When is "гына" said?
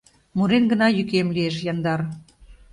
0.71-0.87